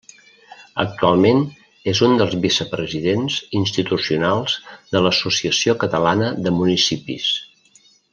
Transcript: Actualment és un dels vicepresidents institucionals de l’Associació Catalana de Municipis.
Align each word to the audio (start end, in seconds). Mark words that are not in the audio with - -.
Actualment 0.83 1.41
és 1.93 1.99
un 2.07 2.15
dels 2.21 2.31
vicepresidents 2.45 3.37
institucionals 3.61 4.55
de 4.95 5.03
l’Associació 5.09 5.77
Catalana 5.85 6.31
de 6.47 6.55
Municipis. 6.61 7.29